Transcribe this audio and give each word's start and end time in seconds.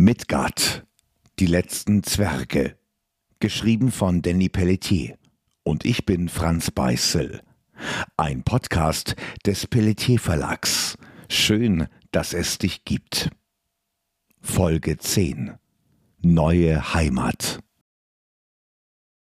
Midgard, 0.00 0.86
die 1.40 1.46
letzten 1.46 2.04
Zwerge, 2.04 2.78
geschrieben 3.40 3.90
von 3.90 4.22
Danny 4.22 4.48
Pelletier. 4.48 5.18
Und 5.64 5.84
ich 5.84 6.06
bin 6.06 6.28
Franz 6.28 6.70
Beißel. 6.70 7.42
Ein 8.16 8.44
Podcast 8.44 9.16
des 9.44 9.66
Pelletier 9.66 10.20
Verlags. 10.20 10.96
Schön, 11.28 11.88
dass 12.12 12.32
es 12.32 12.58
dich 12.58 12.84
gibt. 12.84 13.30
Folge 14.40 14.98
10. 14.98 15.54
Neue 16.20 16.94
Heimat. 16.94 17.58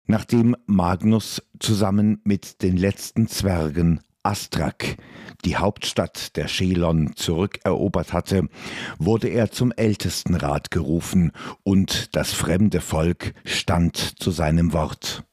Nachdem 0.06 0.56
Magnus 0.64 1.42
zusammen 1.60 2.22
mit 2.24 2.62
den 2.62 2.78
letzten 2.78 3.28
Zwergen 3.28 4.00
Astrak, 4.24 4.96
die 5.44 5.56
Hauptstadt 5.56 6.34
der 6.36 6.48
Schelon, 6.48 7.14
zurückerobert 7.14 8.14
hatte, 8.14 8.48
wurde 8.98 9.28
er 9.28 9.50
zum 9.50 9.70
Ältestenrat 9.70 10.70
gerufen, 10.70 11.30
und 11.62 12.16
das 12.16 12.32
fremde 12.32 12.80
Volk 12.80 13.34
stand 13.44 13.96
zu 13.96 14.30
seinem 14.30 14.72
Wort. 14.72 15.24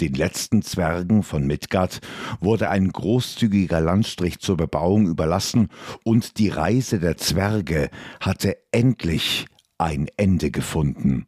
Den 0.00 0.14
letzten 0.14 0.62
Zwergen 0.62 1.22
von 1.22 1.46
Midgard 1.46 2.00
wurde 2.40 2.68
ein 2.70 2.90
großzügiger 2.90 3.80
Landstrich 3.80 4.40
zur 4.40 4.56
Bebauung 4.56 5.06
überlassen, 5.06 5.68
und 6.02 6.38
die 6.38 6.48
Reise 6.48 6.98
der 6.98 7.16
Zwerge 7.16 7.90
hatte 8.20 8.56
endlich 8.72 9.46
ein 9.78 10.08
Ende 10.16 10.50
gefunden. 10.50 11.26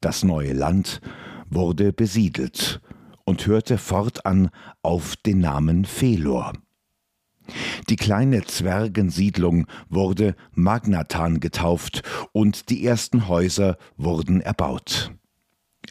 Das 0.00 0.24
neue 0.24 0.52
Land 0.52 1.00
wurde 1.48 1.92
besiedelt, 1.92 2.80
und 3.24 3.46
hörte 3.46 3.78
fortan 3.78 4.50
auf 4.82 5.16
den 5.16 5.38
Namen 5.40 5.84
Felor. 5.84 6.52
Die 7.88 7.96
kleine 7.96 8.44
Zwergensiedlung 8.44 9.66
wurde 9.88 10.36
Magnatan 10.52 11.40
getauft 11.40 12.02
und 12.32 12.70
die 12.70 12.86
ersten 12.86 13.28
Häuser 13.28 13.76
wurden 13.96 14.40
erbaut. 14.40 15.12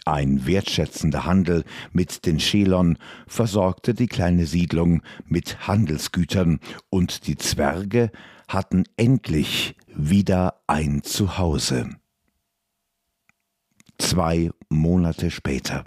Ein 0.05 0.45
wertschätzender 0.47 1.25
Handel 1.25 1.63
mit 1.91 2.25
den 2.25 2.39
Schelon 2.39 2.97
versorgte 3.27 3.93
die 3.93 4.07
kleine 4.07 4.45
Siedlung 4.45 5.03
mit 5.25 5.67
Handelsgütern 5.67 6.59
und 6.89 7.27
die 7.27 7.35
Zwerge 7.35 8.11
hatten 8.47 8.85
endlich 8.97 9.75
wieder 9.87 10.61
ein 10.67 11.03
Zuhause. 11.03 11.89
Zwei 13.99 14.49
Monate 14.69 15.29
später. 15.29 15.83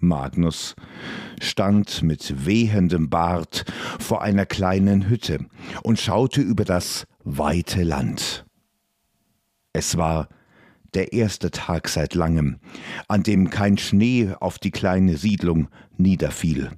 Magnus 0.00 0.74
stand 1.40 2.02
mit 2.02 2.46
wehendem 2.46 3.08
Bart 3.10 3.64
vor 3.98 4.22
einer 4.22 4.46
kleinen 4.46 5.08
Hütte 5.08 5.46
und 5.82 6.00
schaute 6.00 6.40
über 6.40 6.64
das 6.64 7.06
weite 7.24 7.82
Land. 7.82 8.44
Es 9.72 9.96
war 9.96 10.28
der 10.94 11.12
erste 11.12 11.50
Tag 11.50 11.88
seit 11.88 12.14
langem, 12.14 12.58
an 13.06 13.22
dem 13.22 13.50
kein 13.50 13.78
Schnee 13.78 14.34
auf 14.40 14.58
die 14.58 14.72
kleine 14.72 15.16
Siedlung 15.16 15.68
niederfiel. 15.96 16.70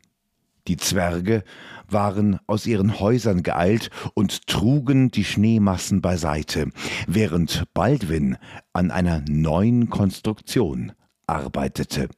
Die 0.68 0.76
Zwerge 0.76 1.42
waren 1.88 2.38
aus 2.46 2.66
ihren 2.66 3.00
Häusern 3.00 3.42
geeilt 3.42 3.90
und 4.14 4.46
trugen 4.46 5.10
die 5.10 5.24
Schneemassen 5.24 6.00
beiseite, 6.00 6.70
während 7.08 7.64
Baldwin 7.74 8.36
an 8.72 8.90
einer 8.90 9.24
neuen 9.28 9.90
Konstruktion 9.90 10.92
arbeitete. 11.26 12.08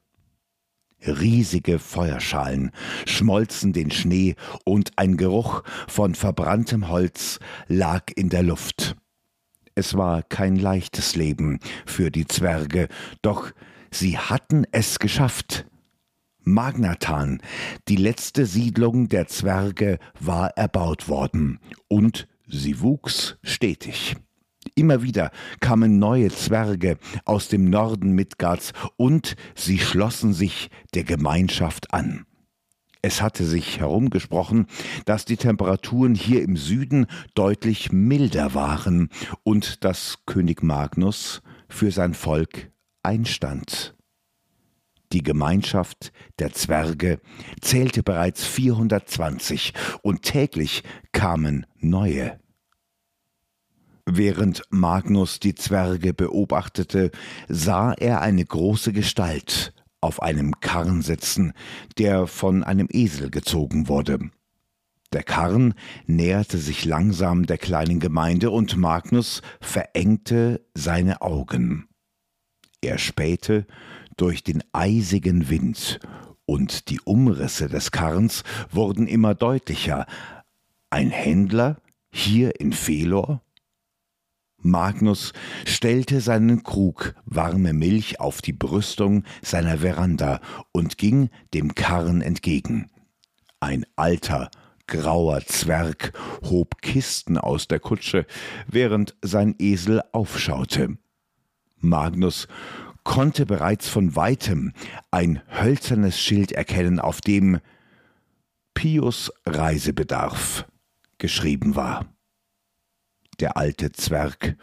Riesige 1.06 1.78
Feuerschalen 1.78 2.70
schmolzen 3.06 3.72
den 3.72 3.90
Schnee 3.90 4.34
und 4.64 4.92
ein 4.96 5.16
Geruch 5.16 5.62
von 5.88 6.14
verbranntem 6.14 6.88
Holz 6.88 7.38
lag 7.68 8.04
in 8.14 8.28
der 8.28 8.42
Luft. 8.42 8.96
Es 9.74 9.94
war 9.96 10.22
kein 10.22 10.56
leichtes 10.56 11.16
Leben 11.16 11.58
für 11.84 12.10
die 12.10 12.26
Zwerge, 12.26 12.88
doch 13.22 13.50
sie 13.90 14.18
hatten 14.18 14.66
es 14.72 14.98
geschafft. 14.98 15.66
Magnatan, 16.44 17.40
die 17.88 17.96
letzte 17.96 18.46
Siedlung 18.46 19.08
der 19.08 19.26
Zwerge, 19.26 19.98
war 20.20 20.50
erbaut 20.56 21.08
worden, 21.08 21.58
und 21.88 22.28
sie 22.46 22.80
wuchs 22.80 23.38
stetig. 23.42 24.16
Immer 24.76 25.02
wieder 25.02 25.30
kamen 25.60 26.00
neue 26.00 26.30
Zwerge 26.30 26.98
aus 27.24 27.48
dem 27.48 27.70
Norden 27.70 28.12
Midgards 28.12 28.72
und 28.96 29.36
sie 29.54 29.78
schlossen 29.78 30.32
sich 30.32 30.68
der 30.94 31.04
Gemeinschaft 31.04 31.94
an. 31.94 32.26
Es 33.00 33.22
hatte 33.22 33.44
sich 33.44 33.80
herumgesprochen, 33.80 34.66
dass 35.04 35.26
die 35.26 35.36
Temperaturen 35.36 36.14
hier 36.14 36.42
im 36.42 36.56
Süden 36.56 37.06
deutlich 37.34 37.92
milder 37.92 38.54
waren 38.54 39.10
und 39.42 39.84
dass 39.84 40.20
König 40.26 40.62
Magnus 40.62 41.42
für 41.68 41.90
sein 41.90 42.14
Volk 42.14 42.72
einstand. 43.02 43.94
Die 45.12 45.22
Gemeinschaft 45.22 46.12
der 46.40 46.52
Zwerge 46.52 47.20
zählte 47.60 48.02
bereits 48.02 48.44
420 48.44 49.74
und 50.02 50.22
täglich 50.22 50.82
kamen 51.12 51.66
neue. 51.78 52.40
Während 54.06 54.62
Magnus 54.70 55.40
die 55.40 55.54
Zwerge 55.54 56.12
beobachtete, 56.12 57.10
sah 57.48 57.92
er 57.94 58.20
eine 58.20 58.44
große 58.44 58.92
Gestalt 58.92 59.72
auf 60.00 60.22
einem 60.22 60.60
Karren 60.60 61.00
sitzen, 61.00 61.54
der 61.96 62.26
von 62.26 62.62
einem 62.62 62.88
Esel 62.90 63.30
gezogen 63.30 63.88
wurde. 63.88 64.18
Der 65.14 65.22
Karren 65.22 65.74
näherte 66.06 66.58
sich 66.58 66.84
langsam 66.84 67.46
der 67.46 67.56
kleinen 67.56 68.00
Gemeinde 68.00 68.50
und 68.50 68.76
Magnus 68.76 69.40
verengte 69.60 70.60
seine 70.74 71.22
Augen. 71.22 71.88
Er 72.82 72.98
spähte 72.98 73.66
durch 74.16 74.44
den 74.44 74.62
eisigen 74.72 75.48
Wind, 75.48 76.00
und 76.46 76.90
die 76.90 77.00
Umrisse 77.00 77.68
des 77.68 77.90
Karrens 77.90 78.44
wurden 78.70 79.06
immer 79.06 79.34
deutlicher. 79.34 80.06
Ein 80.90 81.10
Händler 81.10 81.78
hier 82.10 82.60
in 82.60 82.72
Felor? 82.72 83.43
Magnus 84.64 85.34
stellte 85.66 86.22
seinen 86.22 86.62
Krug 86.62 87.14
warme 87.26 87.74
Milch 87.74 88.18
auf 88.18 88.40
die 88.40 88.54
Brüstung 88.54 89.24
seiner 89.42 89.78
Veranda 89.78 90.40
und 90.72 90.96
ging 90.96 91.28
dem 91.52 91.74
Karren 91.74 92.22
entgegen. 92.22 92.90
Ein 93.60 93.84
alter, 93.94 94.50
grauer 94.86 95.42
Zwerg 95.44 96.14
hob 96.42 96.80
Kisten 96.80 97.36
aus 97.36 97.68
der 97.68 97.78
Kutsche, 97.78 98.24
während 98.66 99.14
sein 99.20 99.54
Esel 99.58 100.00
aufschaute. 100.12 100.96
Magnus 101.76 102.48
konnte 103.02 103.44
bereits 103.44 103.86
von 103.90 104.16
weitem 104.16 104.72
ein 105.10 105.42
hölzernes 105.48 106.18
Schild 106.18 106.52
erkennen, 106.52 107.00
auf 107.00 107.20
dem 107.20 107.60
Pius 108.72 109.30
Reisebedarf 109.44 110.64
geschrieben 111.18 111.76
war. 111.76 112.13
Der 113.40 113.56
alte 113.56 113.92
Zwerg 113.92 114.56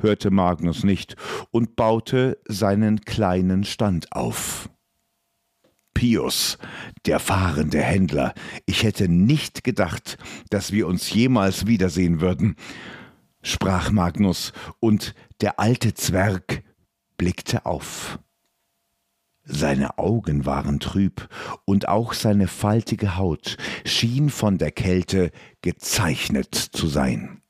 hörte 0.00 0.30
Magnus 0.30 0.84
nicht 0.84 1.16
und 1.50 1.76
baute 1.76 2.38
seinen 2.46 3.00
kleinen 3.02 3.64
Stand 3.64 4.12
auf. 4.12 4.68
Pius, 5.94 6.58
der 7.06 7.18
fahrende 7.20 7.80
Händler, 7.80 8.34
ich 8.66 8.82
hätte 8.82 9.08
nicht 9.08 9.64
gedacht, 9.64 10.18
dass 10.50 10.70
wir 10.70 10.86
uns 10.86 11.10
jemals 11.10 11.66
wiedersehen 11.66 12.20
würden, 12.20 12.56
sprach 13.42 13.90
Magnus, 13.90 14.52
und 14.78 15.14
der 15.40 15.58
alte 15.58 15.94
Zwerg 15.94 16.62
blickte 17.16 17.64
auf. 17.64 18.18
Seine 19.42 19.96
Augen 19.96 20.44
waren 20.44 20.80
trüb, 20.80 21.28
und 21.64 21.88
auch 21.88 22.12
seine 22.12 22.48
faltige 22.48 23.16
Haut 23.16 23.56
schien 23.86 24.28
von 24.28 24.58
der 24.58 24.72
Kälte 24.72 25.30
gezeichnet 25.62 26.54
zu 26.54 26.88
sein. 26.88 27.40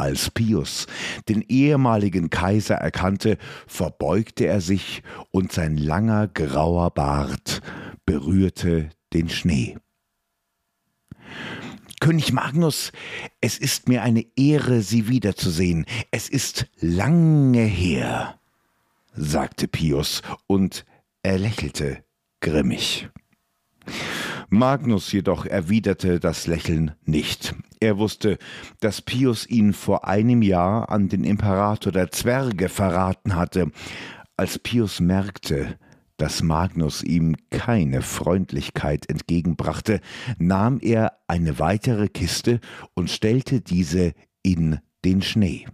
Als 0.00 0.30
Pius 0.30 0.86
den 1.28 1.42
ehemaligen 1.48 2.30
Kaiser 2.30 2.76
erkannte, 2.76 3.36
verbeugte 3.66 4.46
er 4.46 4.60
sich 4.60 5.02
und 5.32 5.50
sein 5.50 5.76
langer 5.76 6.28
grauer 6.28 6.90
Bart 6.92 7.60
berührte 8.06 8.90
den 9.12 9.28
Schnee. 9.28 9.76
König 12.00 12.32
Magnus, 12.32 12.92
es 13.40 13.58
ist 13.58 13.88
mir 13.88 14.02
eine 14.02 14.24
Ehre, 14.36 14.82
Sie 14.82 15.08
wiederzusehen. 15.08 15.84
Es 16.12 16.28
ist 16.28 16.66
lange 16.78 17.64
her, 17.64 18.38
sagte 19.14 19.66
Pius, 19.66 20.22
und 20.46 20.86
er 21.24 21.38
lächelte 21.38 22.04
grimmig. 22.40 23.08
Magnus 24.50 25.12
jedoch 25.12 25.44
erwiderte 25.44 26.20
das 26.20 26.46
Lächeln 26.46 26.92
nicht. 27.04 27.54
Er 27.80 27.98
wusste, 27.98 28.38
dass 28.80 29.02
Pius 29.02 29.46
ihn 29.46 29.72
vor 29.72 30.06
einem 30.08 30.42
Jahr 30.42 30.90
an 30.90 31.08
den 31.08 31.24
Imperator 31.24 31.92
der 31.92 32.10
Zwerge 32.10 32.68
verraten 32.68 33.36
hatte. 33.36 33.70
Als 34.36 34.58
Pius 34.58 35.00
merkte, 35.00 35.78
dass 36.16 36.42
Magnus 36.42 37.02
ihm 37.02 37.36
keine 37.50 38.02
Freundlichkeit 38.02 39.08
entgegenbrachte, 39.08 40.00
nahm 40.38 40.80
er 40.80 41.18
eine 41.28 41.58
weitere 41.58 42.08
Kiste 42.08 42.60
und 42.94 43.10
stellte 43.10 43.60
diese 43.60 44.14
in 44.42 44.80
den 45.04 45.22
Schnee. 45.22 45.66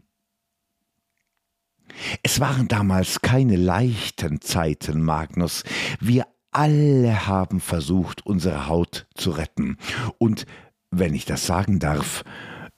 Es 2.22 2.40
waren 2.40 2.68
damals 2.68 3.20
keine 3.20 3.56
leichten 3.56 4.40
Zeiten, 4.40 5.00
Magnus. 5.00 5.62
Wir 6.00 6.26
alle 6.54 7.26
haben 7.26 7.60
versucht, 7.60 8.24
unsere 8.24 8.68
Haut 8.68 9.06
zu 9.14 9.30
retten. 9.30 9.76
Und, 10.18 10.46
wenn 10.90 11.14
ich 11.14 11.24
das 11.24 11.46
sagen 11.46 11.80
darf, 11.80 12.24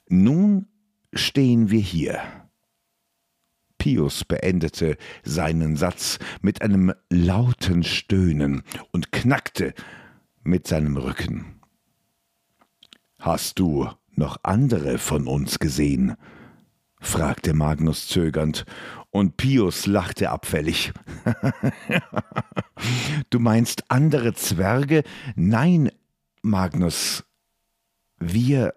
nun 0.09 0.67
stehen 1.13 1.71
wir 1.71 1.81
hier. 1.81 2.21
Pius 3.79 4.25
beendete 4.25 4.97
seinen 5.23 5.77
Satz 5.77 6.19
mit 6.41 6.63
einem 6.63 6.93
lauten 7.11 7.85
Stöhnen 7.85 8.63
und 8.91 9.13
knackte 9.13 9.75
mit 10.43 10.67
seinem 10.67 10.97
Rücken. 10.97 11.61
Hast 13.19 13.59
du 13.59 13.89
noch 14.13 14.39
andere 14.43 14.99
von 14.99 15.27
uns 15.27 15.59
gesehen? 15.59 16.17
fragte 17.01 17.53
Magnus 17.53 18.09
zögernd, 18.09 18.65
und 19.17 19.39
Pius 19.39 19.87
lachte 19.87 20.31
abfällig. 20.31 20.93
du 23.31 23.39
meinst 23.39 23.91
andere 23.91 24.35
Zwerge? 24.35 25.05
Nein, 25.35 25.91
Magnus, 26.43 27.25
wir 28.19 28.75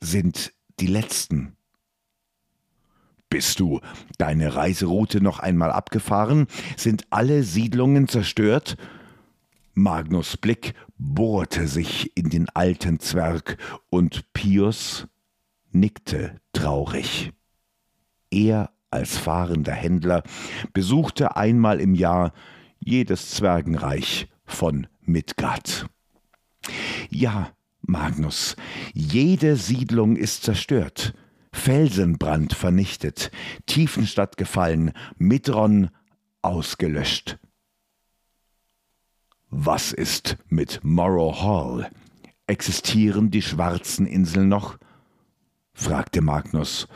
sind 0.00 0.52
die 0.80 0.88
Letzten. 0.88 1.56
Bist 3.28 3.60
du 3.60 3.80
deine 4.18 4.56
Reiseroute 4.56 5.20
noch 5.20 5.38
einmal 5.38 5.70
abgefahren? 5.70 6.48
Sind 6.76 7.06
alle 7.10 7.44
Siedlungen 7.44 8.08
zerstört? 8.08 8.76
Magnus 9.74 10.36
Blick 10.36 10.74
bohrte 10.98 11.68
sich 11.68 12.16
in 12.16 12.28
den 12.28 12.48
alten 12.48 12.98
Zwerg, 12.98 13.56
und 13.88 14.32
Pius 14.32 15.06
nickte 15.70 16.40
traurig. 16.52 17.32
Er 18.32 18.70
als 18.90 19.16
fahrender 19.16 19.72
Händler 19.72 20.22
besuchte 20.72 21.36
einmal 21.36 21.80
im 21.80 21.94
Jahr 21.94 22.32
jedes 22.78 23.30
Zwergenreich 23.30 24.28
von 24.44 24.86
Midgard. 25.02 25.86
Ja, 27.08 27.52
Magnus, 27.82 28.56
jede 28.92 29.56
Siedlung 29.56 30.16
ist 30.16 30.42
zerstört, 30.42 31.14
Felsenbrand 31.52 32.54
vernichtet, 32.54 33.30
Tiefenstadt 33.66 34.36
gefallen, 34.36 34.92
Midron 35.18 35.90
ausgelöscht. 36.42 37.38
Was 39.50 39.92
ist 39.92 40.36
mit 40.48 40.80
Morrow 40.84 41.42
Hall? 41.42 41.90
Existieren 42.46 43.30
die 43.30 43.42
schwarzen 43.42 44.06
Inseln 44.06 44.48
noch? 44.48 44.78
fragte 45.72 46.20
Magnus, 46.20 46.86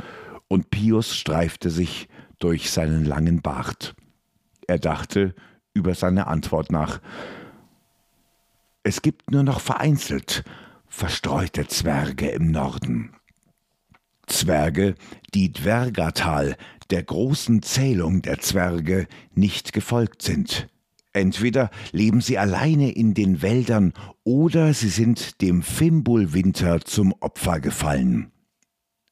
und 0.55 0.71
Pius 0.71 1.17
streifte 1.17 1.69
sich 1.69 2.09
durch 2.39 2.71
seinen 2.71 3.05
langen 3.05 3.43
Bart. 3.43 3.97
Er 4.69 4.79
dachte 4.79 5.35
über 5.73 5.97
seine 5.97 6.29
Antwort 6.29 6.71
nach. 6.71 7.01
Es 8.85 9.03
gibt 9.03 9.33
nur 9.33 9.43
noch 9.43 9.59
vereinzelt 9.59 10.45
verstreute 10.87 11.67
Zwerge 11.67 12.29
im 12.29 12.53
Norden. 12.53 13.17
Zwerge, 14.29 14.95
die 15.35 15.53
Dwergatal, 15.53 16.57
der 16.91 17.03
großen 17.03 17.63
Zählung 17.63 18.23
der 18.23 18.39
Zwerge, 18.39 19.09
nicht 19.35 19.73
gefolgt 19.73 20.23
sind. 20.23 20.69
Entweder 21.13 21.69
leben 21.91 22.21
sie 22.21 22.39
alleine 22.39 22.93
in 22.93 23.13
den 23.13 23.43
Wäldern 23.43 23.93
oder 24.23 24.73
sie 24.73 24.89
sind 24.89 25.41
dem 25.41 25.65
Fimbulwinter 25.65 26.81
zum 26.83 27.13
Opfer 27.19 27.59
gefallen, 27.59 28.31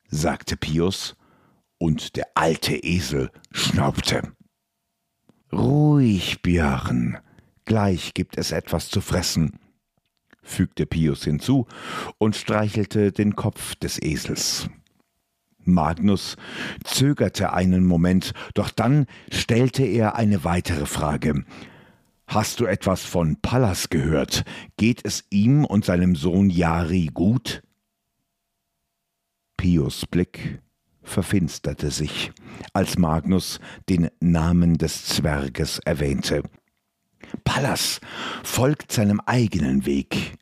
sagte 0.08 0.56
Pius, 0.56 1.16
und 1.82 2.14
der 2.14 2.28
alte 2.36 2.76
Esel 2.76 3.32
schnaubte. 3.50 4.36
Ruhig, 5.52 6.40
Björn, 6.40 7.18
gleich 7.64 8.14
gibt 8.14 8.38
es 8.38 8.52
etwas 8.52 8.88
zu 8.88 9.00
fressen, 9.00 9.58
fügte 10.44 10.86
Pius 10.86 11.24
hinzu 11.24 11.66
und 12.18 12.36
streichelte 12.36 13.10
den 13.10 13.34
Kopf 13.34 13.74
des 13.74 14.00
Esels. 14.00 14.70
Magnus 15.64 16.36
zögerte 16.84 17.52
einen 17.52 17.84
Moment, 17.84 18.32
doch 18.54 18.70
dann 18.70 19.06
stellte 19.32 19.82
er 19.82 20.14
eine 20.14 20.44
weitere 20.44 20.86
Frage. 20.86 21.44
Hast 22.28 22.60
du 22.60 22.66
etwas 22.66 23.04
von 23.04 23.40
Pallas 23.42 23.90
gehört? 23.90 24.44
Geht 24.76 25.00
es 25.04 25.24
ihm 25.30 25.64
und 25.64 25.84
seinem 25.84 26.14
Sohn 26.14 26.48
Jari 26.48 27.10
gut? 27.12 27.64
Pius 29.56 30.06
Blick 30.06 30.62
verfinsterte 31.02 31.90
sich, 31.90 32.32
als 32.72 32.98
Magnus 32.98 33.60
den 33.88 34.08
Namen 34.20 34.78
des 34.78 35.06
Zwerges 35.06 35.78
erwähnte. 35.80 36.42
Pallas 37.44 38.00
folgt 38.42 38.92
seinem 38.92 39.20
eigenen 39.20 39.86
Weg. 39.86 40.38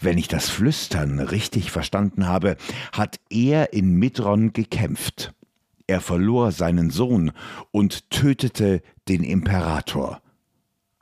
Wenn 0.00 0.18
ich 0.18 0.28
das 0.28 0.48
Flüstern 0.48 1.18
richtig 1.18 1.70
verstanden 1.70 2.26
habe, 2.26 2.56
hat 2.92 3.18
er 3.30 3.72
in 3.72 3.94
Midron 3.94 4.52
gekämpft. 4.52 5.32
Er 5.86 6.00
verlor 6.00 6.52
seinen 6.52 6.90
Sohn 6.90 7.32
und 7.72 8.10
tötete 8.10 8.82
den 9.08 9.24
Imperator. 9.24 10.20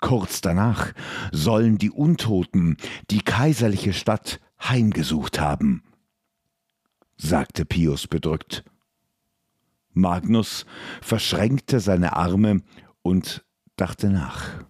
Kurz 0.00 0.40
danach 0.40 0.92
sollen 1.32 1.78
die 1.78 1.90
Untoten 1.90 2.76
die 3.10 3.22
kaiserliche 3.22 3.92
Stadt 3.92 4.40
heimgesucht 4.62 5.40
haben, 5.40 5.82
sagte 7.16 7.64
Pius 7.64 8.06
bedrückt. 8.06 8.64
Magnus 9.96 10.66
verschränkte 11.00 11.80
seine 11.80 12.16
Arme 12.16 12.62
und 13.02 13.44
dachte 13.76 14.10
nach. 14.10 14.66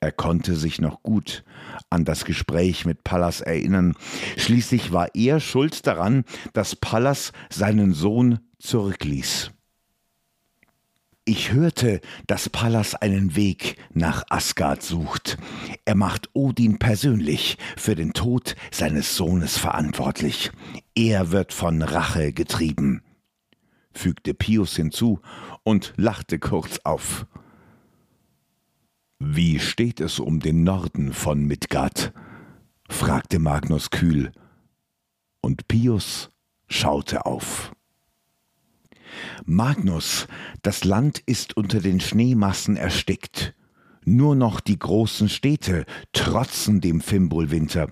Er 0.00 0.12
konnte 0.12 0.54
sich 0.54 0.80
noch 0.82 1.02
gut 1.02 1.44
an 1.88 2.04
das 2.04 2.26
Gespräch 2.26 2.84
mit 2.84 3.04
Pallas 3.04 3.40
erinnern. 3.40 3.94
Schließlich 4.36 4.92
war 4.92 5.14
er 5.14 5.40
schuld 5.40 5.86
daran, 5.86 6.24
dass 6.52 6.76
Pallas 6.76 7.32
seinen 7.48 7.94
Sohn 7.94 8.40
zurückließ. 8.58 9.52
Ich 11.24 11.52
hörte, 11.52 12.02
dass 12.26 12.50
Pallas 12.50 12.94
einen 12.94 13.34
Weg 13.34 13.76
nach 13.94 14.24
Asgard 14.28 14.82
sucht. 14.82 15.38
Er 15.86 15.94
macht 15.94 16.28
Odin 16.34 16.78
persönlich 16.78 17.56
für 17.78 17.94
den 17.94 18.12
Tod 18.12 18.56
seines 18.70 19.16
Sohnes 19.16 19.56
verantwortlich. 19.56 20.52
Er 20.94 21.32
wird 21.32 21.54
von 21.54 21.80
Rache 21.80 22.34
getrieben, 22.34 23.00
fügte 23.94 24.34
Pius 24.34 24.76
hinzu 24.76 25.20
und 25.62 25.92
lachte 25.96 26.38
kurz 26.38 26.80
auf. 26.84 27.26
Wie 29.18 29.58
steht 29.58 30.00
es 30.00 30.18
um 30.18 30.40
den 30.40 30.64
Norden 30.64 31.12
von 31.12 31.44
Midgard? 31.44 32.12
fragte 32.88 33.38
Magnus 33.38 33.90
kühl, 33.90 34.32
und 35.40 35.66
Pius 35.68 36.30
schaute 36.68 37.24
auf. 37.24 37.72
Magnus, 39.44 40.26
das 40.62 40.84
Land 40.84 41.22
ist 41.26 41.56
unter 41.56 41.80
den 41.80 42.00
Schneemassen 42.00 42.76
erstickt. 42.76 43.54
Nur 44.04 44.34
noch 44.34 44.60
die 44.60 44.78
großen 44.78 45.28
Städte 45.28 45.86
trotzen 46.12 46.80
dem 46.80 47.00
Fimbulwinter. 47.00 47.90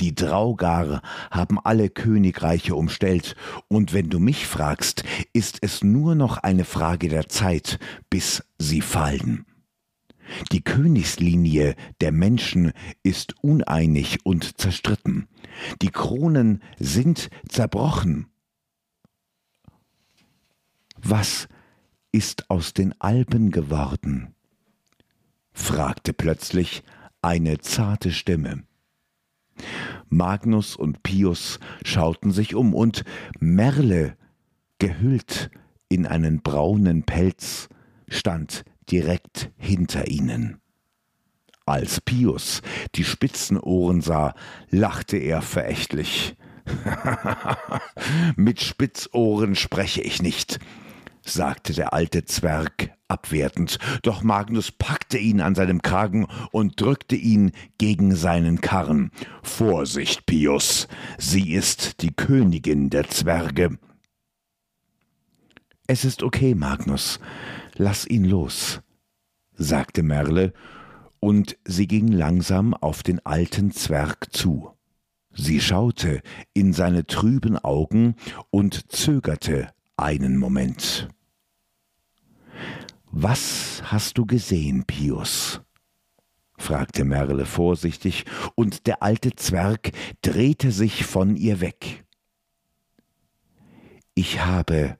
Die 0.00 0.14
Draugar 0.14 1.02
haben 1.30 1.58
alle 1.58 1.90
Königreiche 1.90 2.74
umstellt, 2.76 3.34
und 3.66 3.92
wenn 3.92 4.10
du 4.10 4.20
mich 4.20 4.46
fragst, 4.46 5.02
ist 5.32 5.58
es 5.62 5.82
nur 5.82 6.14
noch 6.14 6.38
eine 6.38 6.64
Frage 6.64 7.08
der 7.08 7.28
Zeit, 7.28 7.78
bis 8.08 8.44
sie 8.58 8.80
fallen. 8.80 9.44
Die 10.52 10.62
Königslinie 10.62 11.74
der 12.00 12.12
Menschen 12.12 12.72
ist 13.02 13.42
uneinig 13.42 14.24
und 14.24 14.60
zerstritten. 14.60 15.26
Die 15.82 15.90
Kronen 15.90 16.62
sind 16.78 17.30
zerbrochen. 17.48 18.26
Was 20.96 21.48
ist 22.12 22.50
aus 22.50 22.74
den 22.74 23.00
Alpen 23.00 23.50
geworden? 23.50 24.34
fragte 25.52 26.12
plötzlich 26.12 26.84
eine 27.20 27.58
zarte 27.58 28.12
Stimme. 28.12 28.67
Magnus 30.08 30.76
und 30.76 31.02
Pius 31.02 31.58
schauten 31.84 32.30
sich 32.30 32.54
um, 32.54 32.74
und 32.74 33.04
Merle, 33.40 34.16
gehüllt 34.78 35.50
in 35.88 36.06
einen 36.06 36.42
braunen 36.42 37.02
Pelz, 37.02 37.68
stand 38.08 38.64
direkt 38.90 39.50
hinter 39.56 40.08
ihnen. 40.08 40.60
Als 41.66 42.00
Pius 42.00 42.62
die 42.94 43.04
Spitzenohren 43.04 44.00
sah, 44.00 44.34
lachte 44.70 45.18
er 45.18 45.42
verächtlich. 45.42 46.36
Mit 48.36 48.60
Spitzohren 48.60 49.54
spreche 49.54 50.00
ich 50.00 50.22
nicht, 50.22 50.58
sagte 51.22 51.74
der 51.74 51.92
alte 51.92 52.24
Zwerg 52.24 52.97
abwertend, 53.08 53.78
doch 54.02 54.22
Magnus 54.22 54.70
packte 54.70 55.18
ihn 55.18 55.40
an 55.40 55.54
seinem 55.54 55.82
Kragen 55.82 56.26
und 56.52 56.80
drückte 56.80 57.16
ihn 57.16 57.52
gegen 57.78 58.14
seinen 58.14 58.60
Karren. 58.60 59.10
Vorsicht, 59.42 60.26
Pius, 60.26 60.88
sie 61.18 61.52
ist 61.52 62.02
die 62.02 62.12
Königin 62.12 62.90
der 62.90 63.08
Zwerge. 63.08 63.78
Es 65.86 66.04
ist 66.04 66.22
okay, 66.22 66.54
Magnus, 66.54 67.18
lass 67.74 68.06
ihn 68.06 68.24
los, 68.24 68.82
sagte 69.54 70.02
Merle, 70.02 70.52
und 71.20 71.58
sie 71.64 71.86
ging 71.86 72.08
langsam 72.08 72.74
auf 72.74 73.02
den 73.02 73.24
alten 73.24 73.72
Zwerg 73.72 74.32
zu. 74.32 74.70
Sie 75.32 75.60
schaute 75.60 76.20
in 76.52 76.72
seine 76.72 77.06
trüben 77.06 77.56
Augen 77.58 78.16
und 78.50 78.92
zögerte 78.92 79.72
einen 79.96 80.36
Moment. 80.36 81.08
Was 83.20 83.82
hast 83.82 84.16
du 84.16 84.26
gesehen, 84.26 84.84
Pius? 84.84 85.60
fragte 86.56 87.02
Merle 87.02 87.46
vorsichtig, 87.46 88.26
und 88.54 88.86
der 88.86 89.02
alte 89.02 89.34
Zwerg 89.34 89.90
drehte 90.22 90.70
sich 90.70 91.04
von 91.04 91.34
ihr 91.34 91.60
weg. 91.60 92.04
Ich 94.14 94.44
habe 94.44 94.96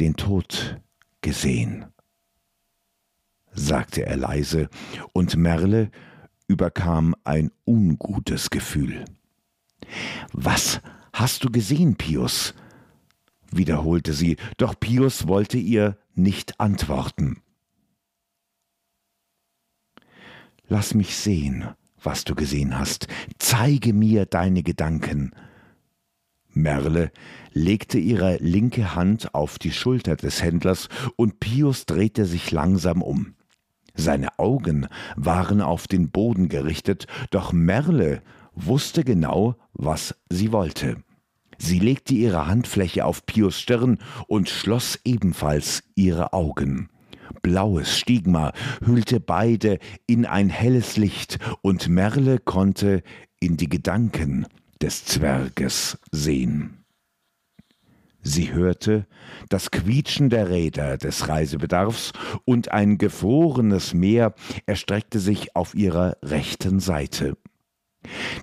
den 0.00 0.16
Tod 0.16 0.80
gesehen, 1.20 1.86
sagte 3.52 4.04
er 4.04 4.16
leise, 4.16 4.68
und 5.12 5.36
Merle 5.36 5.92
überkam 6.48 7.14
ein 7.22 7.52
ungutes 7.64 8.50
Gefühl. 8.50 9.04
Was 10.32 10.80
hast 11.12 11.44
du 11.44 11.52
gesehen, 11.52 11.94
Pius? 11.94 12.52
Wiederholte 13.56 14.12
sie, 14.12 14.36
doch 14.56 14.78
Pius 14.78 15.26
wollte 15.28 15.58
ihr 15.58 15.98
nicht 16.14 16.60
antworten. 16.60 17.42
Lass 20.68 20.94
mich 20.94 21.16
sehen, 21.16 21.68
was 22.02 22.24
du 22.24 22.34
gesehen 22.34 22.78
hast. 22.78 23.08
Zeige 23.38 23.92
mir 23.92 24.26
deine 24.26 24.62
Gedanken. 24.62 25.32
Merle 26.54 27.10
legte 27.52 27.98
ihre 27.98 28.36
linke 28.36 28.94
Hand 28.94 29.34
auf 29.34 29.58
die 29.58 29.72
Schulter 29.72 30.16
des 30.16 30.42
Händlers 30.42 30.88
und 31.16 31.40
Pius 31.40 31.86
drehte 31.86 32.26
sich 32.26 32.50
langsam 32.50 33.02
um. 33.02 33.34
Seine 33.94 34.38
Augen 34.38 34.86
waren 35.16 35.60
auf 35.60 35.86
den 35.86 36.10
Boden 36.10 36.48
gerichtet, 36.48 37.06
doch 37.30 37.52
Merle 37.52 38.22
wusste 38.54 39.04
genau, 39.04 39.56
was 39.72 40.14
sie 40.30 40.52
wollte. 40.52 40.96
Sie 41.64 41.78
legte 41.78 42.12
ihre 42.14 42.48
Handfläche 42.48 43.04
auf 43.04 43.24
Pius 43.24 43.60
Stirn 43.60 43.98
und 44.26 44.48
schloss 44.48 44.98
ebenfalls 45.04 45.84
ihre 45.94 46.32
Augen. 46.32 46.88
Blaues 47.40 47.96
Stigma 47.96 48.52
hüllte 48.84 49.20
beide 49.20 49.78
in 50.08 50.26
ein 50.26 50.50
helles 50.50 50.96
Licht, 50.96 51.38
und 51.60 51.88
Merle 51.88 52.40
konnte 52.40 53.04
in 53.38 53.56
die 53.56 53.68
Gedanken 53.68 54.46
des 54.82 55.04
Zwerges 55.04 55.98
sehen. 56.10 56.82
Sie 58.22 58.52
hörte 58.52 59.06
das 59.48 59.70
Quietschen 59.70 60.30
der 60.30 60.50
Räder 60.50 60.98
des 60.98 61.28
Reisebedarfs 61.28 62.12
und 62.44 62.72
ein 62.72 62.98
gefrorenes 62.98 63.94
Meer 63.94 64.34
erstreckte 64.66 65.20
sich 65.20 65.54
auf 65.54 65.76
ihrer 65.76 66.16
rechten 66.24 66.80
Seite. 66.80 67.36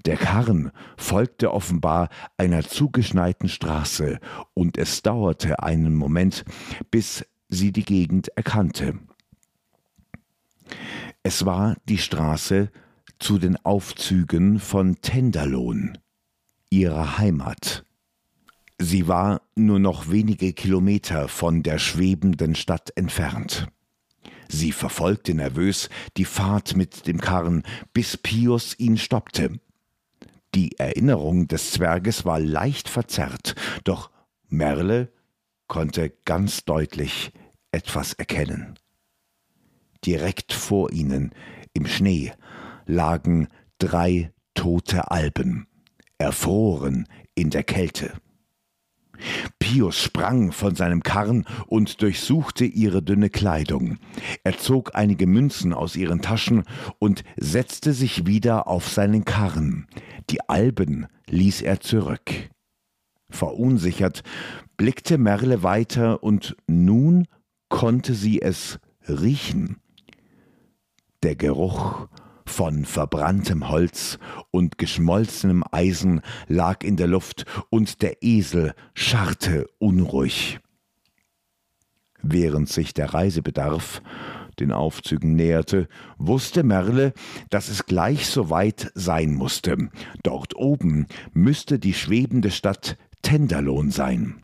Der 0.06 0.18
Karren 0.18 0.72
folgte 0.98 1.54
offenbar 1.54 2.10
einer 2.38 2.64
zugeschneiten 2.64 3.50
Straße, 3.50 4.20
und 4.54 4.78
es 4.78 5.02
dauerte 5.02 5.62
einen 5.62 5.96
Moment, 5.96 6.46
bis 6.92 7.26
sie 7.50 7.72
die 7.72 7.86
Gegend 7.86 8.30
erkannte. 8.30 9.00
Es 11.24 11.46
war 11.46 11.76
die 11.86 11.98
Straße 11.98 12.72
zu 13.20 13.38
den 13.38 13.58
Aufzügen 13.66 14.60
von 14.60 15.02
Tenderlohn, 15.02 15.98
ihrer 16.70 17.18
Heimat. 17.18 17.84
Sie 18.78 19.10
war 19.10 19.42
nur 19.56 19.80
noch 19.80 20.10
wenige 20.10 20.54
Kilometer 20.54 21.28
von 21.28 21.64
der 21.64 21.80
schwebenden 21.80 22.56
Stadt 22.56 22.92
entfernt. 22.96 23.68
Sie 24.52 24.72
verfolgte 24.72 25.36
nervös 25.36 25.90
die 26.18 26.26
Fahrt 26.26 26.76
mit 26.76 27.06
dem 27.08 27.22
Karren, 27.22 27.64
bis 27.94 28.18
Pius 28.18 28.78
ihn 28.80 28.98
stoppte. 28.98 29.60
Die 30.56 30.78
Erinnerung 30.80 31.48
des 31.48 31.72
Zwerges 31.72 32.26
war 32.26 32.40
leicht 32.40 32.90
verzerrt, 32.90 33.56
doch 33.84 34.10
Merle 34.48 35.14
konnte 35.68 36.10
ganz 36.26 36.66
deutlich 36.66 37.32
etwas 37.72 38.14
erkennen. 38.14 38.80
Direkt 40.04 40.52
vor 40.54 40.92
ihnen, 40.92 41.32
im 41.74 41.86
Schnee, 41.86 42.34
lagen 42.88 43.50
drei 43.78 44.34
tote 44.56 45.12
Alben, 45.12 45.68
erfroren 46.18 47.08
in 47.36 47.52
der 47.52 47.64
Kälte. 47.64 48.14
Pius 49.60 50.02
sprang 50.02 50.52
von 50.52 50.76
seinem 50.76 51.04
Karren 51.04 51.46
und 51.68 52.02
durchsuchte 52.02 52.66
ihre 52.66 53.02
dünne 53.04 53.30
Kleidung. 53.30 53.98
Er 54.44 54.58
zog 54.58 54.96
einige 54.96 55.28
Münzen 55.28 55.74
aus 55.74 55.96
ihren 55.96 56.22
Taschen 56.22 56.64
und 57.00 57.24
setzte 57.38 57.94
sich 57.94 58.26
wieder 58.26 58.68
auf 58.68 58.88
seinen 58.88 59.26
Karren. 59.26 59.88
Die 60.30 60.50
Alben 60.50 61.08
ließ 61.28 61.62
er 61.62 61.80
zurück. 61.80 62.50
Verunsichert 63.30 64.24
blickte 64.78 65.18
Merle 65.18 65.62
weiter 65.62 66.24
und 66.24 66.56
nun 66.68 67.28
konnte 67.70 68.16
sie 68.16 68.42
es 68.42 68.80
riechen. 69.08 69.78
Der 71.22 71.36
Geruch 71.36 72.08
von 72.50 72.84
verbranntem 72.84 73.70
Holz 73.70 74.20
und 74.52 74.78
geschmolzenem 74.78 75.64
Eisen 75.72 76.22
lag 76.48 76.84
in 76.84 76.98
der 76.98 77.08
Luft, 77.08 77.46
und 77.70 78.02
der 78.02 78.22
Esel 78.22 78.74
scharrte 78.94 79.68
unruhig. 79.78 80.60
Während 82.22 82.68
sich 82.68 82.94
der 82.94 83.14
Reisebedarf 83.14 84.02
den 84.60 84.72
Aufzügen 84.74 85.36
näherte, 85.36 85.88
wusste 86.18 86.64
Merle, 86.64 87.14
dass 87.50 87.70
es 87.70 87.86
gleich 87.86 88.28
so 88.28 88.50
weit 88.50 88.92
sein 88.94 89.34
musste. 89.34 89.90
Dort 90.24 90.56
oben 90.56 91.08
müsste 91.32 91.80
die 91.80 91.94
schwebende 91.94 92.52
Stadt 92.52 92.98
Tenderlohn 93.22 93.92
sein. 93.92 94.44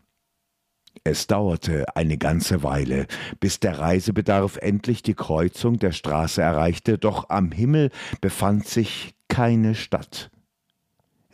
Es 1.08 1.28
dauerte 1.28 1.84
eine 1.94 2.18
ganze 2.18 2.64
Weile, 2.64 3.06
bis 3.38 3.60
der 3.60 3.78
Reisebedarf 3.78 4.56
endlich 4.56 5.04
die 5.04 5.14
Kreuzung 5.14 5.78
der 5.78 5.92
Straße 5.92 6.42
erreichte, 6.42 6.98
doch 6.98 7.30
am 7.30 7.52
Himmel 7.52 7.90
befand 8.20 8.66
sich 8.66 9.14
keine 9.28 9.76
Stadt. 9.76 10.32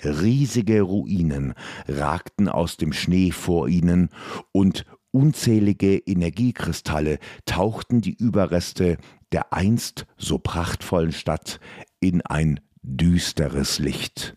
Riesige 0.05 0.83
Ruinen 0.83 1.55
ragten 1.89 2.51
aus 2.51 2.77
dem 2.77 2.93
Schnee 2.93 3.31
vor 3.31 3.67
ihnen, 3.67 4.11
und 4.53 4.85
unzählige 5.11 5.97
Energiekristalle 5.97 7.19
tauchten 7.47 8.03
die 8.03 8.15
Überreste 8.15 8.99
der 9.33 9.55
einst 9.55 10.05
so 10.19 10.37
prachtvollen 10.37 11.13
Stadt 11.13 11.61
in 11.99 12.21
ein 12.21 12.61
düsteres 12.83 13.79
Licht. 13.79 14.35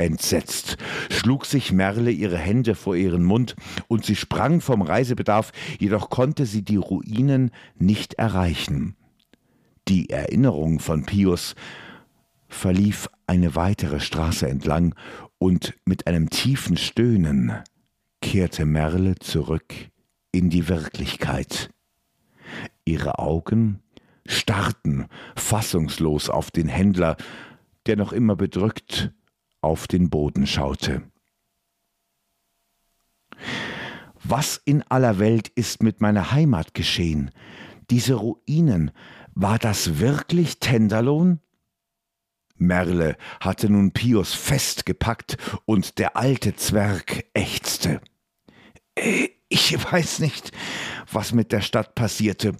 Entsetzt 0.00 0.76
schlug 1.10 1.46
sich 1.46 1.72
Merle 1.72 2.10
ihre 2.10 2.38
Hände 2.38 2.74
vor 2.74 2.96
ihren 2.96 3.22
Mund 3.22 3.54
und 3.88 4.04
sie 4.04 4.16
sprang 4.16 4.60
vom 4.60 4.82
Reisebedarf, 4.82 5.52
jedoch 5.78 6.10
konnte 6.10 6.46
sie 6.46 6.62
die 6.62 6.76
Ruinen 6.76 7.50
nicht 7.78 8.14
erreichen. 8.14 8.96
Die 9.88 10.10
Erinnerung 10.10 10.78
von 10.78 11.04
Pius 11.04 11.54
verlief 12.48 13.08
eine 13.26 13.54
weitere 13.54 14.00
Straße 14.00 14.48
entlang 14.48 14.94
und 15.38 15.74
mit 15.84 16.06
einem 16.06 16.30
tiefen 16.30 16.76
Stöhnen 16.76 17.52
kehrte 18.20 18.66
Merle 18.66 19.16
zurück 19.16 19.74
in 20.32 20.50
die 20.50 20.68
Wirklichkeit. 20.68 21.70
Ihre 22.84 23.18
Augen 23.18 23.80
starrten 24.26 25.06
fassungslos 25.36 26.30
auf 26.30 26.50
den 26.50 26.68
Händler, 26.68 27.16
der 27.86 27.96
noch 27.96 28.12
immer 28.12 28.36
bedrückt 28.36 29.12
auf 29.60 29.86
den 29.86 30.10
Boden 30.10 30.46
schaute. 30.46 31.02
Was 34.22 34.60
in 34.64 34.82
aller 34.82 35.18
Welt 35.18 35.48
ist 35.48 35.82
mit 35.82 36.00
meiner 36.00 36.32
Heimat 36.32 36.74
geschehen? 36.74 37.30
Diese 37.90 38.14
Ruinen, 38.14 38.90
war 39.34 39.58
das 39.58 39.98
wirklich 39.98 40.60
Tenderlohn? 40.60 41.40
Merle 42.56 43.16
hatte 43.40 43.70
nun 43.70 43.92
Pius 43.92 44.34
festgepackt 44.34 45.38
und 45.64 45.98
der 45.98 46.16
alte 46.16 46.54
Zwerg 46.54 47.24
ächzte. 47.32 48.00
Äh, 48.94 49.28
ich 49.48 49.76
weiß 49.92 50.20
nicht, 50.20 50.52
was 51.10 51.32
mit 51.32 51.52
der 51.52 51.62
Stadt 51.62 51.94
passierte. 51.94 52.54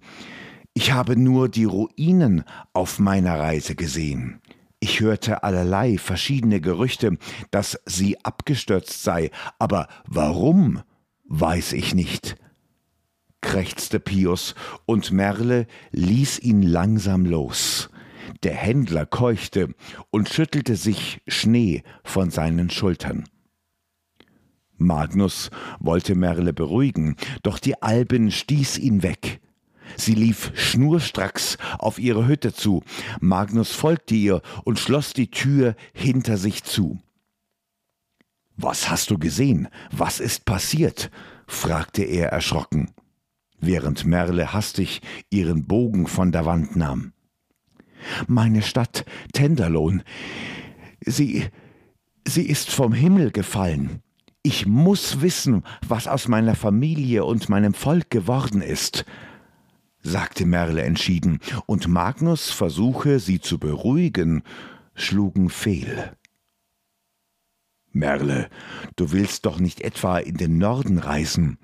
Ich 0.75 0.93
habe 0.93 1.17
nur 1.17 1.49
die 1.49 1.65
Ruinen 1.65 2.45
auf 2.73 2.99
meiner 2.99 3.39
Reise 3.39 3.75
gesehen. 3.75 4.41
Ich 4.81 5.01
hörte 5.01 5.43
allerlei 5.43 5.99
verschiedene 5.99 6.61
Gerüchte, 6.61 7.19
dass 7.51 7.79
sie 7.85 8.25
abgestürzt 8.25 9.03
sei, 9.03 9.31
aber 9.59 9.89
warum, 10.07 10.83
weiß 11.25 11.75
ich 11.75 11.95
nicht, 11.95 12.37
krächzte 13.43 14.01
Pius, 14.01 14.55
und 14.87 15.13
Merle 15.13 15.67
ließ 15.93 16.39
ihn 16.39 16.63
langsam 16.63 17.27
los. 17.27 17.91
Der 18.43 18.55
Händler 18.55 19.05
keuchte 19.05 19.75
und 20.11 20.31
schüttelte 20.31 20.77
sich 20.77 21.21
Schnee 21.29 21.83
von 22.03 22.31
seinen 22.31 22.71
Schultern. 22.71 23.25
Magnus 24.77 25.51
wollte 25.79 26.15
Merle 26.15 26.55
beruhigen, 26.55 27.17
doch 27.43 27.59
die 27.59 27.83
Alben 27.83 28.31
stieß 28.31 28.79
ihn 28.79 29.03
weg. 29.03 29.41
Sie 29.97 30.15
lief 30.15 30.53
schnurstracks 30.55 31.59
auf 31.79 31.99
ihre 31.99 32.27
Hütte 32.27 32.53
zu. 32.53 32.83
Magnus 33.21 33.73
folgte 33.73 34.15
ihr 34.15 34.43
und 34.65 34.79
schloss 34.79 35.13
die 35.13 35.31
Tür 35.31 35.75
hinter 35.93 36.37
sich 36.37 36.65
zu. 36.65 37.01
Was 38.57 38.91
hast 38.91 39.11
du 39.11 39.19
gesehen? 39.19 39.69
Was 39.91 40.21
ist 40.21 40.45
passiert? 40.45 41.11
fragte 41.47 42.05
er 42.05 42.29
erschrocken, 42.29 42.91
während 43.59 44.05
Merle 44.05 44.53
hastig 44.53 45.01
ihren 45.31 45.67
Bogen 45.67 46.07
von 46.07 46.31
der 46.31 46.47
Wand 46.47 46.77
nahm. 46.77 47.13
Meine 48.27 48.63
Stadt 48.63 49.05
Tenderlohn. 49.33 50.03
Sie. 51.01 51.47
sie 52.27 52.47
ist 52.47 52.71
vom 52.71 52.93
Himmel 52.93 53.31
gefallen. 53.31 54.03
Ich 54.43 54.67
muss 54.67 55.21
wissen, 55.21 55.65
was 55.87 56.07
aus 56.07 56.29
meiner 56.29 56.55
Familie 56.55 57.25
und 57.25 57.49
meinem 57.49 57.75
Volk 57.75 58.11
geworden 58.11 58.63
ist, 58.63 59.05
sagte 60.03 60.47
Merle 60.47 60.83
entschieden, 60.83 61.41
und 61.67 61.89
Magnus 61.89 62.51
Versuche, 62.51 63.19
sie 63.19 63.41
zu 63.41 63.59
beruhigen, 63.59 64.43
schlugen 64.95 65.51
fehl. 65.51 66.17
Merle, 67.93 68.49
du 68.97 69.13
willst 69.13 69.47
doch 69.47 69.59
nicht 69.59 69.81
etwa 69.81 70.19
in 70.19 70.37
den 70.37 70.59
Norden 70.59 70.99
reisen. 70.99 71.59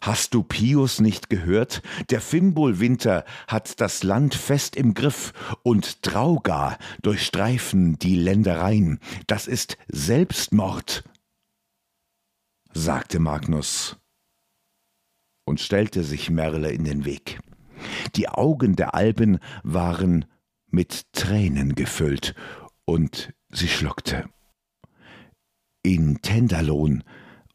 Hast 0.00 0.32
du 0.32 0.44
Pius 0.44 1.00
nicht 1.00 1.28
gehört? 1.28 1.82
Der 2.10 2.20
Fimbulwinter 2.20 3.24
hat 3.48 3.80
das 3.80 4.04
Land 4.04 4.34
fest 4.34 4.76
im 4.76 4.94
Griff 4.94 5.32
und 5.62 6.06
Draugar 6.06 6.78
durchstreifen 7.02 7.98
die 7.98 8.16
Ländereien. 8.16 9.00
Das 9.26 9.46
ist 9.46 9.76
Selbstmord 9.88 11.04
sagte 12.78 13.18
Magnus 13.18 13.96
und 15.44 15.60
stellte 15.60 16.04
sich 16.04 16.30
Merle 16.30 16.70
in 16.70 16.84
den 16.84 17.04
Weg. 17.04 17.40
Die 18.16 18.28
Augen 18.28 18.76
der 18.76 18.94
Alben 18.94 19.38
waren 19.62 20.24
mit 20.70 21.12
Tränen 21.12 21.74
gefüllt, 21.74 22.34
und 22.84 23.34
sie 23.50 23.68
schluckte. 23.68 24.24
In 25.82 26.22
Tenderlohn 26.22 27.04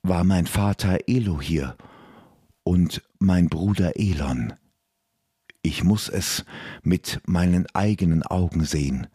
war 0.04 0.24
mein 0.24 0.46
Vater 0.46 1.00
Elohir 1.08 1.76
und 2.64 3.02
mein 3.18 3.48
Bruder 3.48 3.94
Elon. 3.96 4.54
Ich 5.64 5.84
muss 5.84 6.10
es 6.10 6.46
mit 6.84 7.20
meinen 7.26 7.66
eigenen 7.74 8.22
Augen 8.22 8.64
sehen. 8.64 9.08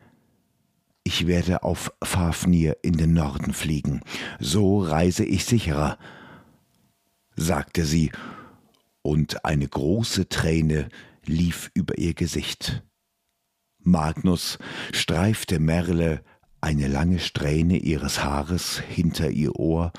Ich 1.05 1.27
werde 1.27 1.63
auf 1.63 1.93
Fafnir 2.03 2.79
in 2.83 2.95
den 2.95 3.13
Norden 3.13 3.53
fliegen. 3.53 4.01
So 4.41 4.81
reise 4.81 5.25
ich 5.25 5.45
sicherer, 5.45 5.99
sagte 7.37 7.85
sie, 7.85 8.11
und 9.03 9.45
eine 9.45 9.69
große 9.69 10.29
Träne 10.29 10.89
lief 11.25 11.71
über 11.75 11.99
ihr 11.99 12.15
Gesicht. 12.15 12.83
Magnus 13.81 14.59
streifte 14.93 15.61
Merle 15.61 16.23
eine 16.61 16.89
lange 16.89 17.19
Strähne 17.19 17.77
ihres 17.79 18.23
Haares 18.25 18.81
hinter 18.81 19.31
ihr 19.31 19.55
Ohr 19.57 19.93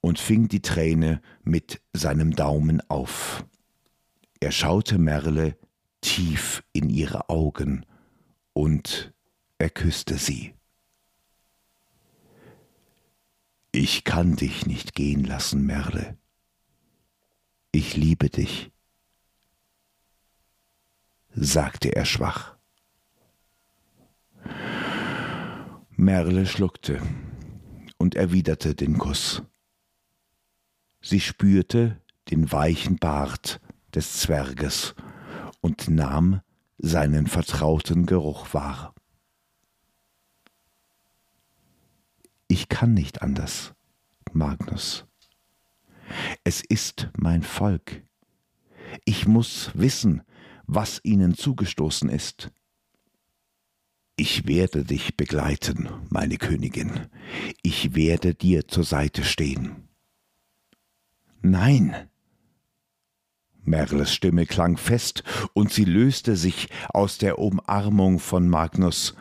und 0.00 0.18
fing 0.18 0.48
die 0.48 0.62
Träne 0.62 1.20
mit 1.42 1.80
seinem 1.92 2.34
Daumen 2.34 2.80
auf. 2.88 3.44
Er 4.40 4.50
schaute 4.50 4.98
Merle 4.98 5.56
tief 6.00 6.64
in 6.72 6.90
ihre 6.90 7.28
Augen 7.28 7.86
und 8.52 9.12
er 9.58 9.70
küsste 9.70 10.18
sie. 10.18 10.54
Ich 13.70 14.04
kann 14.04 14.36
dich 14.36 14.66
nicht 14.66 14.94
gehen 14.94 15.24
lassen, 15.24 15.64
Merle. 15.64 16.18
Ich 17.84 17.96
liebe 17.96 18.30
dich, 18.30 18.70
sagte 21.34 21.96
er 21.96 22.04
schwach. 22.04 22.56
Merle 25.90 26.46
schluckte 26.46 27.02
und 27.98 28.14
erwiderte 28.14 28.76
den 28.76 28.98
Kuss. 28.98 29.42
Sie 31.00 31.18
spürte 31.18 32.00
den 32.30 32.52
weichen 32.52 32.98
Bart 32.98 33.60
des 33.92 34.20
Zwerges 34.20 34.94
und 35.60 35.88
nahm 35.88 36.40
seinen 36.78 37.26
vertrauten 37.26 38.06
Geruch 38.06 38.54
wahr. 38.54 38.94
Ich 42.46 42.68
kann 42.68 42.94
nicht 42.94 43.22
anders, 43.22 43.74
Magnus. 44.32 45.04
Es 46.44 46.62
ist 46.62 47.08
mein 47.16 47.42
Volk. 47.42 48.02
Ich 49.04 49.26
muss 49.26 49.70
wissen, 49.74 50.22
was 50.66 51.00
ihnen 51.02 51.34
zugestoßen 51.34 52.08
ist. 52.08 52.50
Ich 54.16 54.46
werde 54.46 54.84
dich 54.84 55.16
begleiten, 55.16 55.88
meine 56.10 56.36
Königin. 56.36 57.08
Ich 57.62 57.94
werde 57.94 58.34
dir 58.34 58.68
zur 58.68 58.84
Seite 58.84 59.24
stehen. 59.24 59.88
Nein. 61.40 62.08
Merles 63.64 64.12
Stimme 64.12 64.46
klang 64.46 64.76
fest, 64.76 65.24
und 65.54 65.72
sie 65.72 65.84
löste 65.84 66.36
sich 66.36 66.68
aus 66.88 67.18
der 67.18 67.38
Umarmung 67.38 68.18
von 68.18 68.48
Magnus 68.48 69.14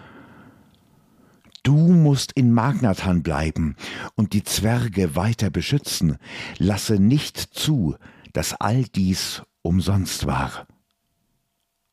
Du 1.63 1.76
musst 1.76 2.32
in 2.32 2.52
Magnathan 2.52 3.21
bleiben 3.21 3.76
und 4.15 4.34
die 4.34 4.43
Zwerge 4.43 5.15
weiter 5.15 5.50
beschützen. 5.50 6.17
Lasse 6.58 6.95
nicht 6.95 7.38
zu, 7.38 7.95
dass 8.34 8.54
all 8.54 8.84
dies 8.84 9.43
umsonst 9.62 10.26
war. 10.26 10.67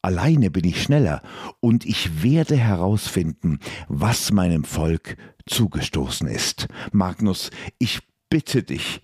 Alleine 0.00 0.50
bin 0.50 0.64
ich 0.64 0.82
schneller, 0.82 1.22
und 1.60 1.84
ich 1.84 2.22
werde 2.22 2.56
herausfinden, 2.56 3.58
was 3.88 4.32
meinem 4.32 4.64
Volk 4.64 5.16
zugestoßen 5.46 6.28
ist. 6.28 6.68
Magnus, 6.92 7.50
ich 7.78 8.00
bitte 8.30 8.62
dich, 8.62 9.02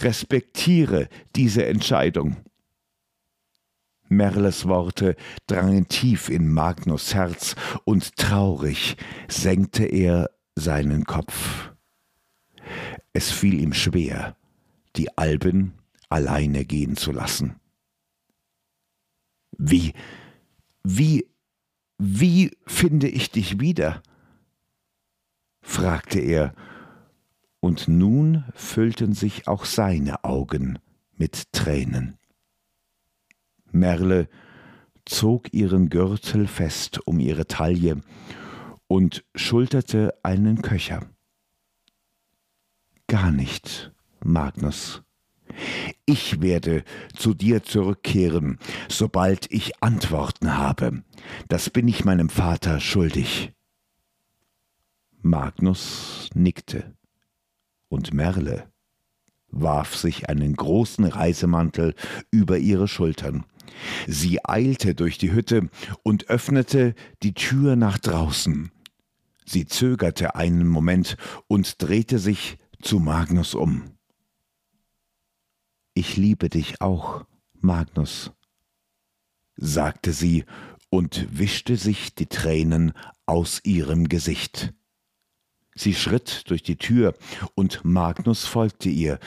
respektiere 0.00 1.08
diese 1.34 1.66
Entscheidung. 1.66 2.36
Merles 4.08 4.66
Worte 4.66 5.16
drangen 5.46 5.88
tief 5.88 6.28
in 6.28 6.52
Magnus 6.52 7.14
Herz, 7.14 7.54
und 7.84 8.16
traurig 8.16 8.96
senkte 9.28 9.84
er 9.84 10.30
seinen 10.54 11.04
Kopf. 11.04 11.72
Es 13.12 13.30
fiel 13.30 13.60
ihm 13.60 13.72
schwer, 13.72 14.36
die 14.96 15.16
Alben 15.16 15.74
alleine 16.08 16.64
gehen 16.64 16.96
zu 16.96 17.12
lassen. 17.12 17.56
Wie, 19.56 19.92
wie, 20.82 21.26
wie 21.98 22.56
finde 22.66 23.08
ich 23.08 23.30
dich 23.30 23.60
wieder? 23.60 24.02
fragte 25.60 26.20
er, 26.20 26.54
und 27.60 27.88
nun 27.88 28.44
füllten 28.54 29.14
sich 29.14 29.48
auch 29.48 29.64
seine 29.64 30.24
Augen 30.24 30.78
mit 31.16 31.52
Tränen. 31.52 32.17
Merle 33.72 34.28
zog 35.04 35.52
ihren 35.52 35.88
Gürtel 35.88 36.46
fest 36.46 37.06
um 37.06 37.18
ihre 37.18 37.46
Taille 37.46 38.00
und 38.86 39.24
schulterte 39.34 40.14
einen 40.22 40.62
Köcher. 40.62 41.06
Gar 43.06 43.30
nicht, 43.30 43.92
Magnus. 44.22 45.02
Ich 46.04 46.40
werde 46.42 46.84
zu 47.16 47.34
dir 47.34 47.62
zurückkehren, 47.62 48.58
sobald 48.88 49.50
ich 49.50 49.82
Antworten 49.82 50.56
habe. 50.56 51.02
Das 51.48 51.70
bin 51.70 51.88
ich 51.88 52.04
meinem 52.04 52.28
Vater 52.28 52.80
schuldig. 52.80 53.52
Magnus 55.20 56.28
nickte, 56.34 56.94
und 57.88 58.12
Merle 58.12 58.70
warf 59.50 59.96
sich 59.96 60.28
einen 60.28 60.54
großen 60.54 61.04
Reisemantel 61.04 61.94
über 62.30 62.58
ihre 62.58 62.88
Schultern. 62.88 63.44
Sie 64.06 64.44
eilte 64.44 64.94
durch 64.94 65.18
die 65.18 65.32
Hütte 65.32 65.68
und 66.02 66.28
öffnete 66.28 66.94
die 67.22 67.34
Tür 67.34 67.76
nach 67.76 67.98
draußen. 67.98 68.70
Sie 69.44 69.66
zögerte 69.66 70.34
einen 70.34 70.66
Moment 70.66 71.16
und 71.46 71.80
drehte 71.82 72.18
sich 72.18 72.58
zu 72.82 72.98
Magnus 72.98 73.54
um. 73.54 73.98
Ich 75.94 76.16
liebe 76.16 76.48
dich 76.48 76.80
auch, 76.80 77.24
Magnus, 77.54 78.32
sagte 79.56 80.12
sie 80.12 80.44
und 80.90 81.38
wischte 81.38 81.76
sich 81.76 82.14
die 82.14 82.26
Tränen 82.26 82.92
aus 83.26 83.60
ihrem 83.64 84.08
Gesicht. 84.08 84.74
Sie 85.78 85.94
schritt 85.94 86.50
durch 86.50 86.64
die 86.64 86.74
Tür, 86.74 87.14
und 87.54 87.84
Magnus 87.84 88.44
folgte 88.44 88.88
ihr, 88.88 89.20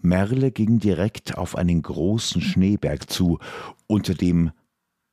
Merle 0.00 0.52
ging 0.52 0.78
direkt 0.78 1.36
auf 1.36 1.56
einen 1.56 1.82
großen 1.82 2.40
Schneeberg 2.40 3.10
zu, 3.10 3.40
unter 3.88 4.14
dem 4.14 4.52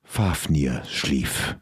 Fafnir 0.03 0.83
schlief. 0.85 1.57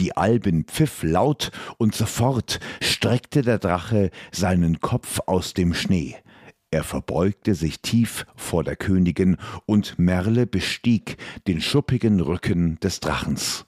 Die 0.00 0.16
Alben 0.16 0.64
pfiff 0.64 1.04
laut 1.04 1.52
und 1.78 1.94
sofort 1.94 2.58
streckte 2.82 3.42
der 3.42 3.60
Drache 3.60 4.10
seinen 4.32 4.80
Kopf 4.80 5.20
aus 5.26 5.54
dem 5.54 5.72
Schnee. 5.72 6.16
Er 6.72 6.82
verbeugte 6.82 7.54
sich 7.54 7.82
tief 7.82 8.26
vor 8.34 8.64
der 8.64 8.74
Königin, 8.74 9.36
und 9.64 9.96
Merle 9.96 10.48
bestieg 10.48 11.18
den 11.46 11.60
schuppigen 11.60 12.20
Rücken 12.20 12.80
des 12.80 12.98
Drachens. 12.98 13.64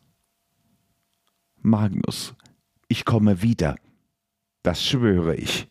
Magnus, 1.63 2.35
ich 2.89 3.05
komme 3.05 3.43
wieder, 3.43 3.77
das 4.67 4.85
schwöre 4.85 5.37
ich. 5.37 5.69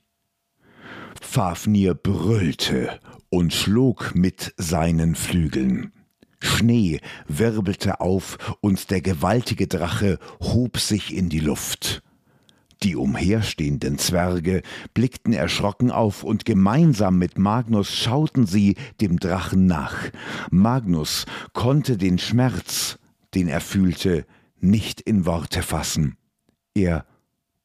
Fafnir 1.21 1.95
brüllte 1.95 2.97
und 3.29 3.53
schlug 3.53 4.15
mit 4.15 4.53
seinen 4.55 5.15
Flügeln. 5.15 5.91
Schnee 6.39 7.01
wirbelte 7.27 7.99
auf, 7.99 8.37
und 8.61 8.89
der 8.91 9.01
gewaltige 9.01 9.67
Drache 9.67 10.17
hob 10.39 10.77
sich 10.77 11.13
in 11.13 11.27
die 11.27 11.41
Luft. 11.41 12.03
Die 12.83 12.95
umherstehenden 12.95 13.97
Zwerge 13.97 14.61
blickten 14.93 15.33
erschrocken 15.33 15.91
auf, 15.91 16.23
und 16.23 16.45
gemeinsam 16.45 17.17
mit 17.17 17.37
Magnus 17.37 17.93
schauten 17.93 18.47
sie 18.47 18.75
dem 19.01 19.19
Drachen 19.19 19.65
nach. 19.65 19.97
Magnus 20.51 21.25
konnte 21.51 21.97
den 21.97 22.17
Schmerz, 22.17 22.97
den 23.33 23.49
er 23.49 23.61
fühlte, 23.61 24.25
nicht 24.61 25.01
in 25.01 25.25
Worte 25.25 25.63
fassen. 25.63 26.15
Er 26.73 27.05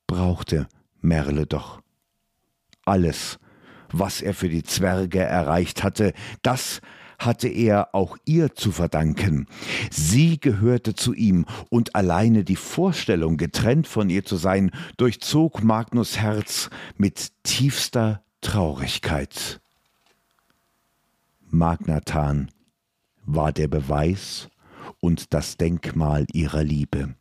brauchte 0.09 0.67
Merle 1.01 1.47
doch. 1.47 1.81
Alles, 2.85 3.39
was 3.93 4.23
er 4.23 4.35
für 4.35 4.49
die 4.49 4.63
Zwerge 4.63 5.21
erreicht 5.21 5.83
hatte, 5.83 6.13
das 6.43 6.81
hatte 7.19 7.49
er 7.49 7.95
auch 7.95 8.17
ihr 8.25 8.55
zu 8.55 8.73
verdanken. 8.73 9.47
Sie 9.91 10.41
gehörte 10.41 10.95
zu 10.95 11.13
ihm, 11.13 11.45
und 11.69 11.95
alleine 11.95 12.45
die 12.45 12.57
Vorstellung, 12.57 13.37
getrennt 13.37 13.87
von 13.87 14.09
ihr 14.09 14.25
zu 14.25 14.37
sein, 14.37 14.71
durchzog 14.97 15.63
Magnus 15.63 16.19
Herz 16.19 16.71
mit 16.97 17.33
tiefster 17.43 18.23
Traurigkeit. 18.41 19.61
Magnathan 21.51 22.51
war 23.27 23.53
der 23.53 23.69
Beweis 23.69 24.49
und 25.01 25.35
das 25.35 25.57
Denkmal 25.57 26.27
ihrer 26.33 26.63
Liebe 26.63 27.15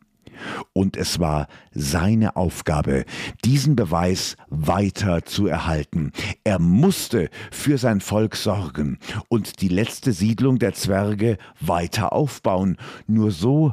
und 0.72 0.96
es 0.96 1.18
war 1.18 1.48
seine 1.72 2.36
Aufgabe, 2.36 3.04
diesen 3.44 3.76
Beweis 3.76 4.36
weiter 4.48 5.24
zu 5.24 5.46
erhalten. 5.46 6.12
Er 6.44 6.58
musste 6.58 7.30
für 7.50 7.78
sein 7.78 8.00
Volk 8.00 8.36
sorgen 8.36 8.98
und 9.28 9.60
die 9.60 9.68
letzte 9.68 10.12
Siedlung 10.12 10.58
der 10.58 10.74
Zwerge 10.74 11.38
weiter 11.60 12.12
aufbauen. 12.12 12.76
Nur 13.06 13.30
so 13.30 13.72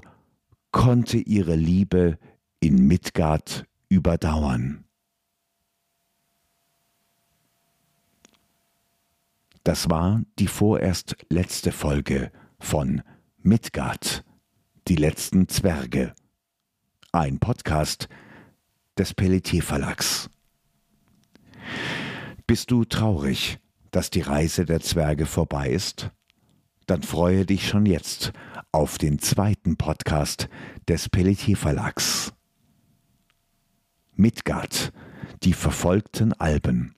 konnte 0.72 1.18
ihre 1.18 1.56
Liebe 1.56 2.18
in 2.60 2.88
Midgard 2.88 3.66
überdauern. 3.90 4.84
Das 9.64 9.90
war 9.90 10.22
die 10.40 10.48
vorerst 10.48 11.18
letzte 11.30 11.74
Folge 11.74 12.32
von 12.60 13.02
Midgard, 13.40 14.24
die 14.88 14.96
letzten 14.96 15.50
Zwerge 15.50 16.14
ein 17.12 17.40
Podcast 17.40 18.08
des 18.98 19.14
Pelletier 19.14 19.64
Verlags. 19.64 20.30
Bist 22.46 22.72
du 22.72 22.86
traurig, 22.86 23.60
dass 23.92 24.10
die 24.10 24.22
Reise 24.22 24.66
der 24.66 24.82
Zwerge 24.82 25.26
vorbei 25.26 25.70
ist? 25.70 26.12
Dann 26.86 27.04
freue 27.04 27.46
dich 27.46 27.68
schon 27.68 27.86
jetzt 27.86 28.32
auf 28.72 28.98
den 28.98 29.20
zweiten 29.20 29.78
Podcast 29.78 30.50
des 30.88 31.10
Pelletier 31.10 31.58
Verlags. 31.58 32.34
Midgard, 34.16 34.92
die 35.44 35.54
verfolgten 35.54 36.34
Alben. 36.34 36.96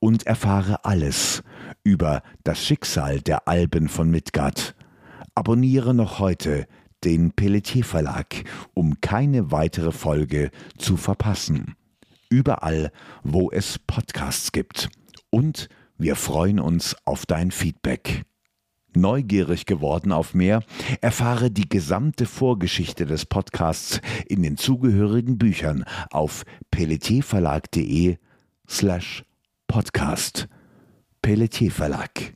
Und 0.00 0.26
erfahre 0.26 0.84
alles 0.84 1.42
über 1.84 2.22
das 2.42 2.64
Schicksal 2.64 3.20
der 3.20 3.46
Alben 3.46 3.88
von 3.88 4.10
Midgard. 4.10 4.74
Abonniere 5.34 5.94
noch 5.94 6.18
heute 6.18 6.66
den 7.04 7.32
Pelletier 7.32 7.84
Verlag, 7.84 8.44
um 8.74 9.00
keine 9.00 9.50
weitere 9.50 9.92
Folge 9.92 10.50
zu 10.78 10.96
verpassen. 10.96 11.76
Überall, 12.28 12.92
wo 13.22 13.50
es 13.50 13.78
Podcasts 13.78 14.52
gibt. 14.52 14.88
Und 15.30 15.68
wir 15.98 16.16
freuen 16.16 16.60
uns 16.60 16.96
auf 17.04 17.26
dein 17.26 17.50
Feedback. 17.50 18.24
Neugierig 18.94 19.66
geworden 19.66 20.10
auf 20.10 20.34
mehr, 20.34 20.64
erfahre 21.00 21.50
die 21.50 21.68
gesamte 21.68 22.26
Vorgeschichte 22.26 23.06
des 23.06 23.24
Podcasts 23.24 24.00
in 24.26 24.42
den 24.42 24.56
zugehörigen 24.56 25.38
Büchern 25.38 25.84
auf 26.10 26.44
pelletierverlag.de 26.72 28.16
slash 28.68 29.24
podcast. 29.68 30.48
Pelletier 31.22 31.70
Verlag. 31.70 32.34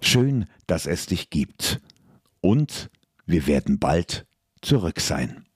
Schön, 0.00 0.46
dass 0.66 0.86
es 0.86 1.06
dich 1.06 1.28
gibt. 1.28 1.80
Und 2.40 2.90
wir 3.32 3.46
werden 3.46 3.78
bald 3.78 4.26
zurück 4.60 5.00
sein. 5.00 5.46